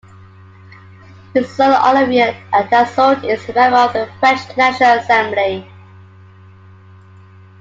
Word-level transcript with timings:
His 1.35 1.47
son 1.55 1.79
Olivier 1.95 2.35
Dassault 2.51 3.23
is 3.23 3.47
a 3.49 3.53
member 3.53 3.77
of 3.77 3.93
the 3.93 4.09
French 4.19 4.39
National 4.57 4.97
Assembly. 4.97 5.69